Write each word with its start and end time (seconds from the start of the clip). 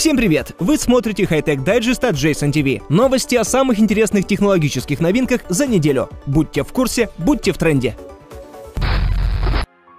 Всем 0.00 0.16
привет! 0.16 0.52
Вы 0.58 0.78
смотрите 0.78 1.26
хай-тек 1.26 1.62
дайджест 1.62 2.02
от 2.04 2.14
Jason 2.14 2.50
TV. 2.50 2.80
Новости 2.88 3.34
о 3.34 3.44
самых 3.44 3.78
интересных 3.78 4.26
технологических 4.26 4.98
новинках 4.98 5.42
за 5.50 5.66
неделю. 5.66 6.08
Будьте 6.24 6.64
в 6.64 6.72
курсе, 6.72 7.10
будьте 7.18 7.52
в 7.52 7.58
тренде. 7.58 7.98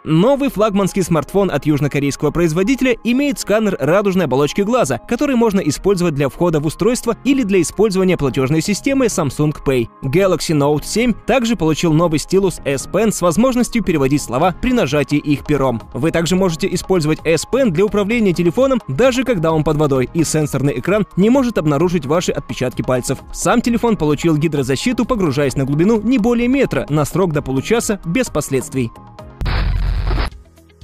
Новый 0.03 0.49
флагманский 0.49 1.03
смартфон 1.03 1.51
от 1.51 1.67
южнокорейского 1.67 2.31
производителя 2.31 2.97
имеет 3.03 3.37
сканер 3.37 3.77
радужной 3.79 4.25
оболочки 4.25 4.61
глаза, 4.61 4.97
который 4.97 5.35
можно 5.35 5.59
использовать 5.59 6.15
для 6.15 6.27
входа 6.27 6.59
в 6.59 6.65
устройство 6.65 7.15
или 7.23 7.43
для 7.43 7.61
использования 7.61 8.17
платежной 8.17 8.61
системы 8.61 9.05
Samsung 9.05 9.53
Pay. 9.63 9.87
Galaxy 10.01 10.57
Note 10.57 10.83
7 10.83 11.13
также 11.27 11.55
получил 11.55 11.93
новый 11.93 12.17
стилус 12.17 12.61
S 12.65 12.89
Pen 12.91 13.11
с 13.11 13.21
возможностью 13.21 13.83
переводить 13.83 14.23
слова 14.23 14.55
при 14.59 14.73
нажатии 14.73 15.19
их 15.19 15.45
пером. 15.45 15.79
Вы 15.93 16.09
также 16.09 16.35
можете 16.35 16.67
использовать 16.73 17.19
S 17.23 17.45
Pen 17.51 17.69
для 17.69 17.85
управления 17.85 18.33
телефоном, 18.33 18.81
даже 18.87 19.23
когда 19.23 19.51
он 19.51 19.63
под 19.63 19.77
водой, 19.77 20.09
и 20.15 20.23
сенсорный 20.23 20.79
экран 20.79 21.05
не 21.15 21.29
может 21.29 21.59
обнаружить 21.59 22.07
ваши 22.07 22.31
отпечатки 22.31 22.81
пальцев. 22.81 23.19
Сам 23.33 23.61
телефон 23.61 23.97
получил 23.97 24.35
гидрозащиту, 24.35 25.05
погружаясь 25.05 25.55
на 25.55 25.65
глубину 25.65 26.01
не 26.01 26.17
более 26.17 26.47
метра 26.47 26.87
на 26.89 27.05
срок 27.05 27.33
до 27.33 27.43
получаса 27.43 28.01
без 28.03 28.31
последствий. 28.31 28.91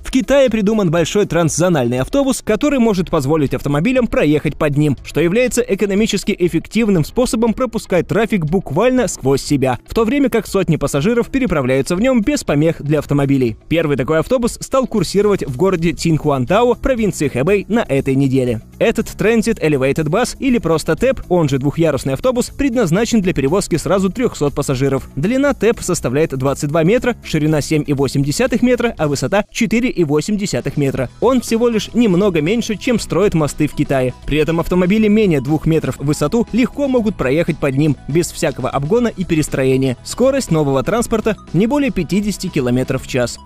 В 0.07 0.09
Китае 0.09 0.49
придуман 0.49 0.89
большой 0.89 1.25
трансзональный 1.25 1.99
автобус, 1.99 2.41
который 2.41 2.79
может 2.79 3.11
позволить 3.11 3.53
автомобилям 3.53 4.07
проехать 4.07 4.55
под 4.55 4.77
ним, 4.77 4.95
что 5.03 5.19
является 5.19 5.61
экономически 5.61 6.33
эффективным 6.39 7.03
способом 7.03 7.53
пропускать 7.53 8.07
трафик 8.07 8.45
буквально 8.45 9.09
сквозь 9.09 9.41
себя, 9.41 9.79
в 9.85 9.93
то 9.93 10.05
время 10.05 10.29
как 10.29 10.47
сотни 10.47 10.77
пассажиров 10.77 11.29
переправляются 11.29 11.97
в 11.97 11.99
нем 11.99 12.21
без 12.21 12.45
помех 12.45 12.81
для 12.81 12.99
автомобилей. 12.99 13.57
Первый 13.67 13.97
такой 13.97 14.19
автобус 14.19 14.57
стал 14.61 14.87
курсировать 14.87 15.45
в 15.45 15.57
городе 15.57 15.91
Цинхуантао, 15.91 16.75
провинции 16.75 17.27
Хэбэй, 17.27 17.65
на 17.67 17.81
этой 17.81 18.15
неделе. 18.15 18.61
Этот 18.79 19.07
Transit 19.07 19.61
Elevated 19.61 20.09
Bus 20.09 20.35
или 20.39 20.57
просто 20.57 20.95
ТЭП, 20.95 21.21
он 21.29 21.49
же 21.49 21.57
двухъярусный 21.59 22.13
автобус, 22.13 22.49
предназначен 22.49 23.21
для 23.21 23.33
перевозки 23.33 23.75
сразу 23.77 24.09
300 24.09 24.51
пассажиров. 24.51 25.09
Длина 25.15 25.53
ТЭП 25.53 25.81
составляет 25.81 26.37
22 26.37 26.83
метра, 26.83 27.15
ширина 27.23 27.59
7,8 27.59 28.59
метра, 28.61 28.93
а 28.97 29.07
высота 29.07 29.45
4 29.51 29.91
2,8 30.07 30.73
метра. 30.75 31.09
Он 31.21 31.41
всего 31.41 31.67
лишь 31.67 31.93
немного 31.93 32.41
меньше, 32.41 32.75
чем 32.75 32.99
строят 32.99 33.33
мосты 33.33 33.67
в 33.67 33.73
Китае. 33.73 34.13
При 34.25 34.37
этом 34.37 34.59
автомобили 34.59 35.07
менее 35.07 35.41
2 35.41 35.59
метров 35.65 35.97
в 35.97 36.05
высоту 36.05 36.47
легко 36.51 36.87
могут 36.87 37.15
проехать 37.15 37.57
под 37.57 37.75
ним, 37.75 37.95
без 38.07 38.31
всякого 38.31 38.69
обгона 38.69 39.07
и 39.07 39.23
перестроения. 39.23 39.97
Скорость 40.03 40.51
нового 40.51 40.83
транспорта 40.83 41.35
не 41.53 41.67
более 41.67 41.91
50 41.91 42.51
км 42.51 42.97
в 42.97 43.07
час. 43.07 43.39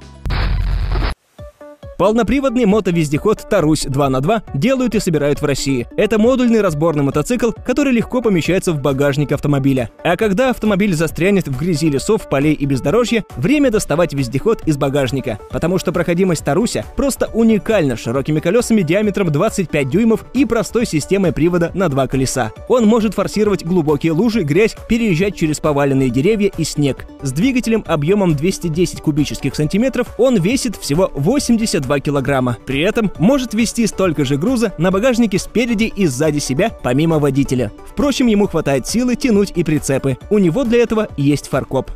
Полноприводный 2.02 2.66
мотовездеход 2.66 3.47
Тарусь 3.47 3.83
2 3.83 4.09
на 4.09 4.21
2 4.21 4.41
делают 4.55 4.95
и 4.95 4.99
собирают 4.99 5.39
в 5.39 5.45
России. 5.45 5.88
Это 5.97 6.17
модульный 6.17 6.61
разборный 6.61 7.03
мотоцикл, 7.03 7.52
который 7.63 7.94
легко 7.94 8.23
помещается 8.23 8.73
в 8.73 8.81
багажник 8.81 9.31
автомобиля. 9.31 9.91
А 10.03 10.17
когда 10.17 10.49
автомобиль 10.49 10.95
застрянет 10.95 11.47
в 11.47 11.55
грязи 11.59 11.91
лесов, 11.91 12.27
полей 12.27 12.53
и 12.53 12.66
бездорожья, 12.66 13.23
время 13.35 13.69
доставать 13.69 14.13
вездеход 14.13 14.63
из 14.66 14.77
багажника, 14.77 15.38
потому 15.52 15.77
что 15.77 15.91
проходимость 15.91 16.44
Таруся 16.44 16.83
просто 16.97 17.29
уникальна 17.35 17.95
широкими 17.95 18.39
колесами 18.39 18.81
диаметром 18.81 19.31
25 19.31 19.88
дюймов 19.88 20.25
и 20.33 20.45
простой 20.45 20.88
системой 20.88 21.33
привода 21.33 21.69
на 21.75 21.88
два 21.88 22.07
колеса. 22.07 22.52
Он 22.67 22.88
может 22.88 23.13
форсировать 23.13 23.63
глубокие 23.63 24.13
лужи, 24.13 24.41
грязь, 24.41 24.75
переезжать 24.89 25.35
через 25.35 25.59
поваленные 25.59 26.09
деревья 26.09 26.52
и 26.57 26.63
снег. 26.63 27.05
С 27.22 27.31
двигателем 27.31 27.83
объемом 27.85 28.33
210 28.33 29.02
кубических 29.02 29.53
сантиметров 29.53 30.07
он 30.17 30.41
весит 30.41 30.75
всего 30.77 31.11
82 31.13 31.91
2 31.92 32.00
килограмма. 32.00 32.58
При 32.66 32.80
этом 32.80 33.12
может 33.19 33.53
вести 33.53 33.85
столько 33.85 34.24
же 34.24 34.38
груза 34.38 34.74
на 34.78 34.91
багажнике 34.91 35.38
спереди 35.38 35.91
и 35.94 36.06
сзади 36.07 36.40
себя, 36.40 36.69
помимо 36.69 37.19
водителя. 37.19 37.72
Впрочем, 37.85 38.28
ему 38.28 38.47
хватает 38.47 38.88
силы 38.88 39.18
тянуть 39.18 39.52
и 39.56 39.63
прицепы. 39.66 40.18
У 40.29 40.38
него 40.38 40.63
для 40.63 40.81
этого 40.84 41.09
есть 41.18 41.50
фаркоп. 41.50 41.91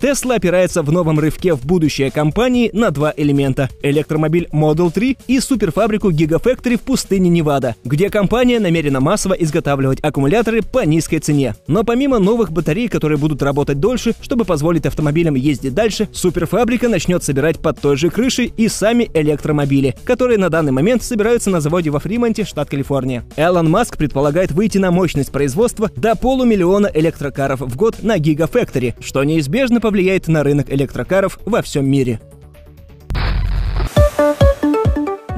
Tesla 0.00 0.36
опирается 0.36 0.82
в 0.82 0.92
новом 0.92 1.18
рывке 1.18 1.54
в 1.54 1.66
будущее 1.66 2.12
компании 2.12 2.70
на 2.72 2.92
два 2.92 3.12
элемента– 3.16 3.68
электромобиль 3.82 4.48
Model 4.52 4.92
3 4.92 5.18
и 5.26 5.40
суперфабрику 5.40 6.12
Gigafactory 6.12 6.76
в 6.76 6.82
пустыне 6.82 7.28
Невада, 7.28 7.74
где 7.84 8.08
компания 8.08 8.60
намерена 8.60 9.00
массово 9.00 9.32
изготавливать 9.32 9.98
аккумуляторы 10.00 10.62
по 10.62 10.84
низкой 10.84 11.18
цене. 11.18 11.56
Но 11.66 11.82
помимо 11.82 12.20
новых 12.20 12.52
батарей, 12.52 12.86
которые 12.86 13.18
будут 13.18 13.42
работать 13.42 13.80
дольше, 13.80 14.14
чтобы 14.20 14.44
позволить 14.44 14.86
автомобилям 14.86 15.34
ездить 15.34 15.74
дальше, 15.74 16.08
суперфабрика 16.12 16.88
начнет 16.88 17.24
собирать 17.24 17.58
под 17.58 17.80
той 17.80 17.96
же 17.96 18.10
крышей 18.10 18.52
и 18.56 18.68
сами 18.68 19.10
электромобили, 19.14 19.96
которые 20.04 20.38
на 20.38 20.48
данный 20.48 20.70
момент 20.70 21.02
собираются 21.02 21.50
на 21.50 21.60
заводе 21.60 21.90
во 21.90 21.98
Фримонте, 21.98 22.44
штат 22.44 22.70
Калифорния. 22.70 23.24
Элон 23.36 23.68
Маск 23.68 23.96
предполагает 23.96 24.52
выйти 24.52 24.78
на 24.78 24.92
мощность 24.92 25.32
производства 25.32 25.90
до 25.96 26.14
полумиллиона 26.14 26.88
электрокаров 26.94 27.62
в 27.62 27.76
год 27.76 27.96
на 28.04 28.16
Gigafactory, 28.16 28.94
что 29.00 29.24
неизбежно 29.24 29.80
повлияет 29.88 30.28
на 30.28 30.42
рынок 30.42 30.70
электрокаров 30.70 31.38
во 31.46 31.62
всем 31.62 31.90
мире. 31.90 32.20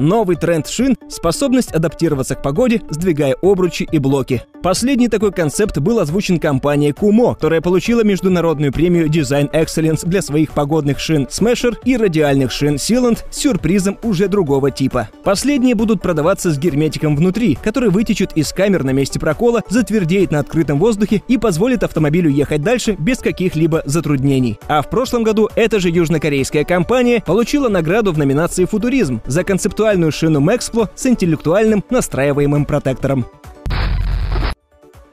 Новый 0.01 0.35
тренд 0.35 0.67
шин– 0.67 0.97
способность 1.09 1.71
адаптироваться 1.71 2.35
к 2.35 2.43
погоде, 2.43 2.83
сдвигая 2.91 3.37
обручи 3.43 3.85
и 3.85 3.99
блоки. 4.01 4.43
Последний 4.63 5.09
такой 5.09 5.33
концепт 5.33 5.79
был 5.79 6.01
озвучен 6.01 6.39
компанией 6.39 6.93
Kumo, 6.93 7.33
которая 7.35 7.63
получила 7.63 8.05
международную 8.05 8.73
премию 8.73 9.09
Design 9.09 9.51
Excellence 9.53 10.07
для 10.07 10.21
своих 10.21 10.53
погодных 10.53 11.01
шин 11.01 11.25
Smasher 11.31 11.77
и 11.85 11.97
радиальных 11.97 12.53
шин 12.53 12.75
Sealant 12.75 13.21
с 13.31 13.39
сюрпризом 13.39 13.99
уже 14.03 14.29
другого 14.29 14.71
типа. 14.71 15.09
Последние 15.25 15.75
будут 15.75 16.03
продаваться 16.03 16.51
с 16.51 16.59
герметиком 16.59 17.17
внутри, 17.17 17.57
который 17.63 17.89
вытечет 17.89 18.37
из 18.37 18.53
камер 18.53 18.85
на 18.85 18.91
месте 18.91 19.19
прокола, 19.19 19.63
затвердеет 19.71 20.31
на 20.31 20.41
открытом 20.41 20.79
воздухе 20.79 21.23
и 21.27 21.39
позволит 21.39 21.83
автомобилю 21.83 22.29
ехать 22.29 22.61
дальше 22.61 22.97
без 22.99 23.19
каких-либо 23.19 23.83
затруднений. 23.87 24.61
А 24.69 24.83
в 24.83 24.91
прошлом 24.91 25.23
году 25.23 25.49
эта 25.57 25.81
же 25.81 25.89
южнокорейская 25.89 26.65
компания 26.65 27.23
получила 27.25 27.71
награду 27.71 28.13
в 28.13 28.19
номинации 28.19 28.67
«Футуризм» 28.67 29.23
за 29.25 29.41
интеллектуальную 29.41 30.13
шину 30.13 30.41
Maxplo 30.41 30.91
с 30.95 31.07
интеллектуальным 31.07 31.83
настраиваемым 31.89 32.67
протектором. 32.67 33.25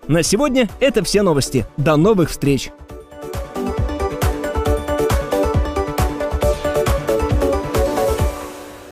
На 0.07 0.23
сегодня 0.23 0.69
это 0.79 1.03
все 1.03 1.21
новости. 1.21 1.65
До 1.75 1.97
новых 1.97 2.29
встреч! 2.29 2.71